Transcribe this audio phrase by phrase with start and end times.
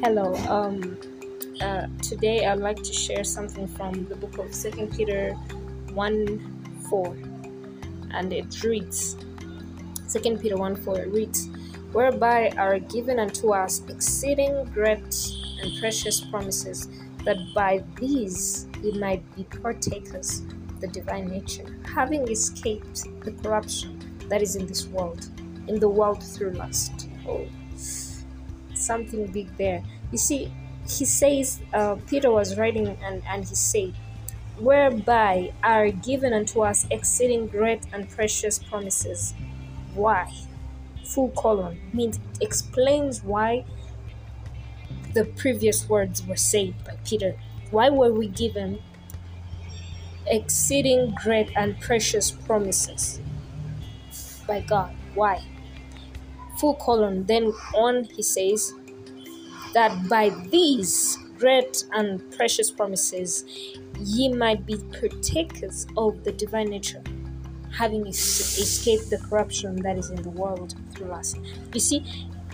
[0.00, 0.32] Hello.
[0.48, 0.96] Um,
[1.60, 5.32] uh, today I'd like to share something from the book of Second Peter
[5.92, 6.38] one
[6.88, 7.16] four,
[8.12, 9.16] and it reads.
[10.06, 11.48] Second Peter one four it reads,
[11.90, 15.02] whereby are given unto us exceeding great
[15.62, 16.88] and precious promises,
[17.24, 23.98] that by these we might be partakers of the divine nature, having escaped the corruption
[24.28, 25.28] that is in this world,
[25.66, 27.08] in the world through lust.
[27.26, 27.48] Oh,
[28.78, 29.82] something big there.
[30.12, 30.52] You see,
[30.88, 33.94] he says, uh, Peter was writing and, and he said,
[34.58, 39.34] whereby are given unto us exceeding great and precious promises.
[39.94, 40.32] Why?
[41.04, 43.64] Full colon means it explains why
[45.12, 47.34] the previous words were said by Peter.
[47.70, 48.78] Why were we given
[50.28, 53.20] exceeding great and precious promises
[54.46, 54.94] by God?
[55.14, 55.42] Why?
[56.58, 57.24] Full colon.
[57.24, 58.74] Then on he says
[59.74, 63.44] that by these great and precious promises
[64.00, 67.02] ye might be partakers of the divine nature,
[67.70, 71.34] having escaped the corruption that is in the world through us.
[71.72, 72.04] You see,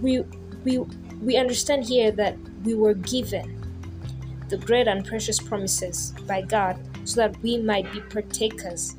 [0.00, 0.24] we
[0.64, 0.78] we
[1.22, 3.56] we understand here that we were given
[4.48, 8.96] the great and precious promises by God so that we might be partakers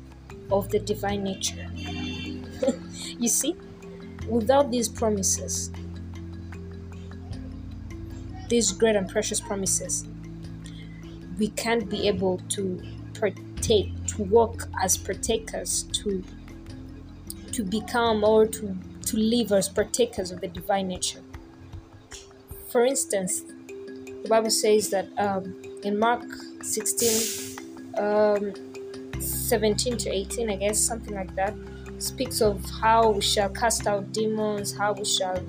[0.50, 1.70] of the divine nature.
[3.18, 3.56] you see,
[4.28, 5.70] without these promises,
[8.48, 10.06] these great and precious promises,
[11.38, 12.82] we can't be able to
[13.18, 16.22] partake, to walk as partakers, to
[17.52, 21.20] to become or to to live as partakers of the divine nature.
[22.68, 23.42] For instance,
[24.22, 26.24] the Bible says that um, in Mark
[26.62, 27.58] 16,
[27.98, 28.52] um,
[29.20, 31.54] 17 to 18, I guess, something like that,
[32.02, 35.42] speaks of how we shall cast out demons, how we shall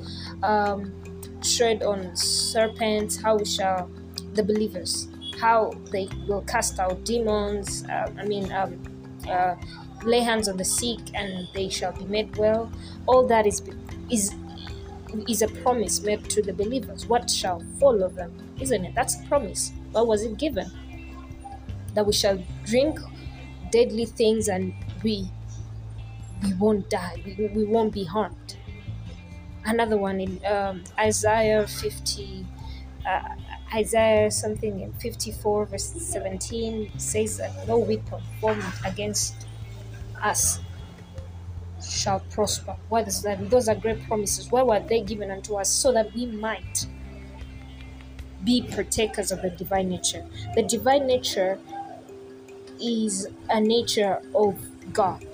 [0.43, 0.93] um,
[1.41, 3.89] tread on serpents, how we shall,
[4.33, 5.07] the believers,
[5.39, 8.79] how they will cast out demons, uh, I mean, um,
[9.29, 9.55] uh,
[10.03, 12.71] lay hands on the sick and they shall be made well.
[13.07, 13.61] All that is
[14.09, 14.35] is
[15.27, 17.05] is a promise made to the believers.
[17.07, 18.95] What shall follow them, isn't it?
[18.95, 19.71] That's a promise.
[19.91, 20.69] What was it given?
[21.93, 22.99] That we shall drink
[23.71, 24.73] deadly things and
[25.03, 25.29] we
[26.43, 27.21] we won't die.
[27.25, 28.57] We, we won't be harmed.
[29.65, 32.45] Another one in um, Isaiah 50,
[33.07, 33.35] uh,
[33.73, 39.47] Isaiah something in 54 verse 17 says that no weapon formed against
[40.21, 40.59] us
[41.81, 42.75] shall prosper.
[42.89, 43.49] What is that?
[43.49, 44.51] Those are great promises.
[44.51, 45.69] Why were they given unto us?
[45.69, 46.87] So that we might
[48.43, 50.25] be partakers of the divine nature.
[50.55, 51.59] The divine nature
[52.81, 54.59] is a nature of
[54.93, 55.25] God,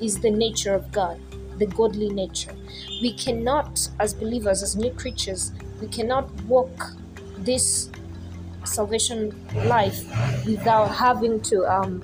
[0.00, 1.20] is the nature of God,
[1.58, 2.54] the godly nature.
[3.02, 6.92] We cannot, as believers, as new creatures, we cannot walk
[7.38, 7.90] this
[8.64, 9.34] salvation
[9.66, 10.04] life
[10.46, 12.02] without having to um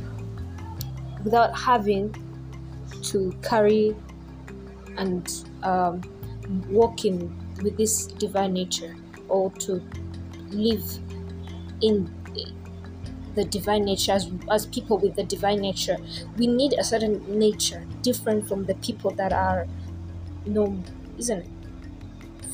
[1.23, 2.15] without having
[3.03, 3.95] to carry
[4.97, 6.01] and um,
[6.69, 8.95] walk in with this divine nature
[9.29, 9.83] or to
[10.51, 10.85] live
[11.83, 12.13] in
[13.37, 15.99] the divine nature as, as people with the divine nature
[16.37, 19.67] we need a certain nature different from the people that are
[20.45, 20.83] you know
[21.19, 21.51] isn't it?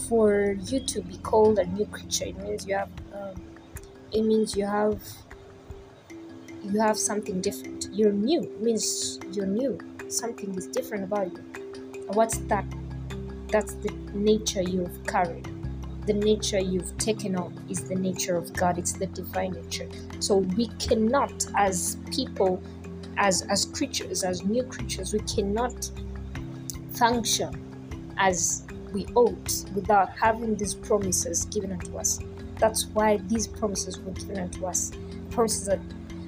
[0.09, 3.41] For you to be called a new creature it means you have um,
[4.13, 5.01] it means you have
[6.65, 7.89] you have something different.
[7.93, 9.79] You're new it means you're new.
[10.09, 12.05] Something is different about you.
[12.09, 12.67] What's that?
[13.49, 15.49] That's the nature you've carried
[16.07, 18.79] the nature you've taken on is the nature of god.
[18.79, 19.89] It's the divine nature.
[20.21, 22.63] So we cannot as people
[23.19, 25.91] as as creatures as new creatures we cannot
[26.95, 27.53] function
[28.17, 32.21] as we ought without having these promises given unto us.
[32.59, 34.93] That's why these promises were given unto us.
[35.31, 35.81] Promises that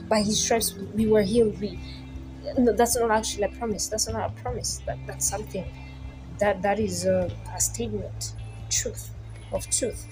[0.09, 1.59] by his stripes we were healed.
[1.61, 1.79] We
[2.59, 3.89] no, that's not actually a promise.
[3.89, 4.83] That's not a promise.
[4.87, 5.65] That that's something
[6.39, 8.35] that that is a, a statement
[8.71, 9.14] truth
[9.55, 10.07] of truth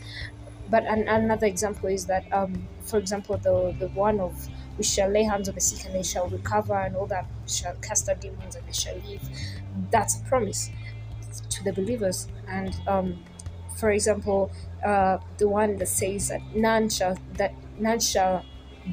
[0.70, 4.48] but an, another example is that um for example the the one of
[4.78, 7.74] we shall lay hands on the sick and they shall recover and all that shall
[7.76, 9.28] cast out demons and they shall live
[9.90, 10.70] that's a promise
[11.50, 13.22] to the believers and um
[13.76, 14.50] for example
[14.84, 18.44] uh the one that says that none shall that none shall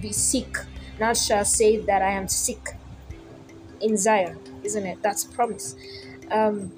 [0.01, 0.57] be sick
[0.99, 2.75] none shall say that i am sick
[3.81, 5.01] in Zion, isn't it?
[5.01, 5.75] That's a promise.
[6.31, 6.71] Um,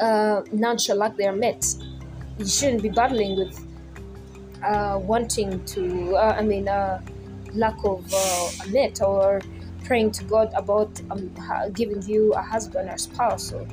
[0.00, 1.76] uh, none shall lack their meat.
[2.38, 3.66] You shouldn't be battling with
[4.62, 7.00] uh, wanting to, uh, I mean, uh,
[7.52, 9.40] lack of uh, a meat or
[9.84, 11.30] praying to God about um,
[11.72, 13.66] giving you a husband or spouse or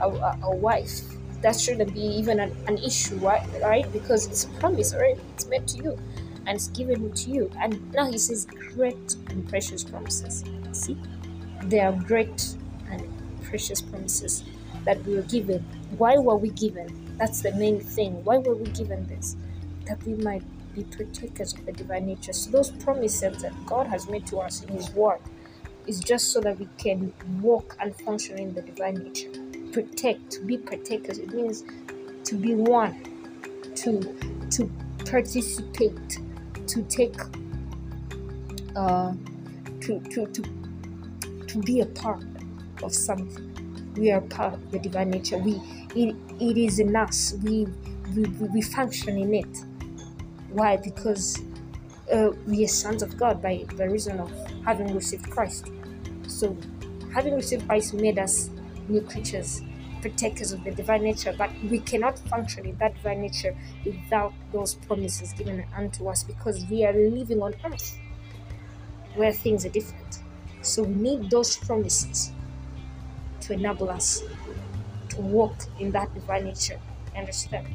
[0.00, 1.00] a, a, a wife.
[1.42, 3.46] that shouldn't be even an, an issue, right?
[3.60, 3.92] Right?
[3.92, 5.18] Because it's a promise, right?
[5.34, 5.98] It's meant to you
[6.46, 7.50] and it's given to you.
[7.60, 10.44] And now he says great and precious promises.
[10.72, 10.96] See?
[11.64, 12.54] They are great
[12.90, 13.08] and
[13.42, 14.44] precious promises
[14.84, 15.60] that we were given.
[15.98, 17.11] Why were we given?
[17.18, 18.24] That's the main thing.
[18.24, 19.36] Why were we given this?
[19.86, 20.42] That we might
[20.74, 22.32] be partakers of the divine nature.
[22.32, 25.20] So those promises that God has made to us in His Word
[25.86, 29.30] is just so that we can walk and function in the divine nature.
[29.72, 31.18] Protect, to be partakers.
[31.18, 31.64] It means
[32.24, 33.02] to be one,
[33.76, 34.00] to
[34.50, 34.70] to
[35.04, 36.18] participate,
[36.66, 37.16] to take,
[38.76, 39.12] uh,
[39.80, 40.42] to to to
[41.46, 42.22] to be a part
[42.82, 43.48] of something.
[43.96, 45.38] We are part of the divine nature.
[45.38, 45.60] We
[45.94, 47.34] it, it is in us.
[47.42, 47.66] We,
[48.14, 49.64] we we function in it.
[50.50, 50.76] Why?
[50.76, 51.40] Because
[52.12, 54.30] uh, we are sons of God by, the reason of
[54.64, 55.70] having received Christ.
[56.26, 56.56] So,
[57.14, 58.50] having received Christ made us
[58.88, 59.62] new creatures,
[60.02, 64.74] partakers of the divine nature, but we cannot function in that divine nature without those
[64.74, 67.98] promises given unto us because we are living on earth
[69.14, 70.20] where things are different.
[70.62, 72.32] So, we need those promises
[73.40, 74.22] to enable us
[75.14, 76.78] to walk in that divine nature.
[77.16, 77.66] Understand?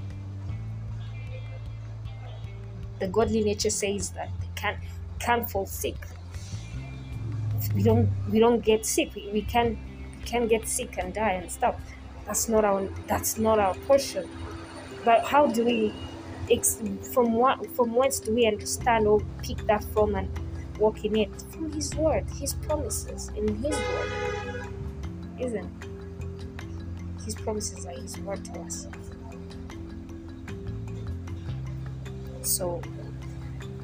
[3.00, 4.78] the godly nature says that they can't
[5.20, 5.96] can't fall sick.
[7.76, 9.14] We don't we don't get sick.
[9.16, 9.78] We, we can
[10.20, 11.76] we can get sick and die and stuff.
[12.26, 14.30] That's not our that's not our portion.
[15.06, 15.94] But how do we
[17.14, 20.30] from what from whence do we understand or pick that from and
[20.80, 21.30] walk in it?
[21.52, 24.70] From his word, his promises in his word.
[25.40, 25.97] Isn't it?
[27.28, 28.88] His promises are his word to us.
[32.42, 32.82] So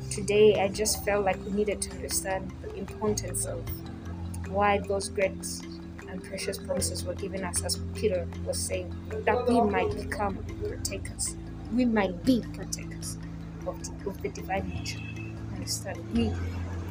[0.10, 3.60] today I just felt like we needed to understand the importance of
[4.48, 5.36] why those great
[6.08, 8.96] and precious promises were given us, as Peter was saying,
[9.26, 11.36] that we might become partakers.
[11.74, 13.18] We might be partakers
[13.68, 15.02] of the, of the divine nature.
[15.54, 16.00] Understand?
[16.14, 16.32] We,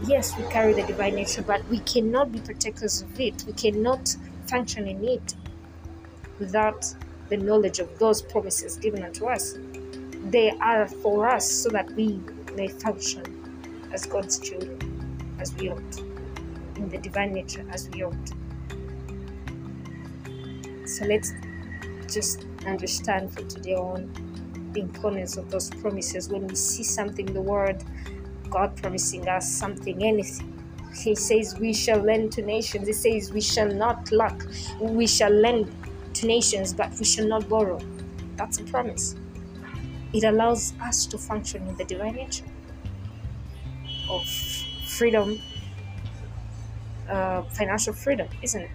[0.06, 3.43] yes, we carry the divine nature, but we cannot be partakers of it.
[3.46, 4.14] We cannot
[4.48, 5.34] function in it
[6.38, 6.87] without
[7.29, 9.56] the knowledge of those promises given unto us
[10.31, 12.20] they are for us so that we
[12.55, 13.25] may function
[13.93, 14.79] as God's children,
[15.38, 15.99] as we ought,
[16.76, 18.29] in the divine nature as we ought.
[20.87, 21.32] So let's
[22.11, 24.11] just understand from today on
[24.73, 26.29] the importance of those promises.
[26.29, 27.82] When we see something, the word
[28.49, 30.62] God promising us something, anything,
[30.94, 32.87] He says we shall lend to nations.
[32.87, 34.40] He says we shall not lack.
[34.81, 35.70] We shall lend
[36.14, 37.80] to nations, but we shall not borrow.
[38.36, 39.16] That's a promise
[40.12, 42.44] it allows us to function in the divine nature
[44.10, 44.26] of
[44.86, 45.40] freedom,
[47.08, 48.70] uh, financial freedom, isn't it?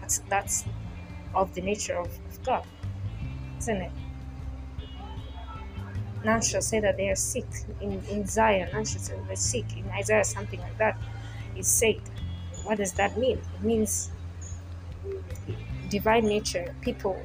[0.00, 0.64] That's that's
[1.34, 2.66] of the nature of, of God,
[3.58, 3.92] isn't it?
[6.24, 7.46] None shall say that they are sick
[7.80, 8.70] in, in Zion.
[8.72, 10.24] None shall say they're sick in Isaiah.
[10.24, 10.96] Something like that
[11.56, 12.00] is said.
[12.64, 13.38] What does that mean?
[13.38, 14.10] It means
[15.98, 16.66] divine nature.
[16.80, 17.16] People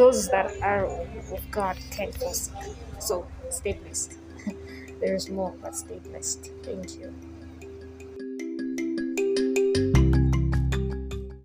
[0.00, 2.54] those that are of God can fall sick.
[3.00, 4.14] So stay blessed.
[5.00, 6.50] there is more, but stay blessed.
[6.62, 7.14] Thank you.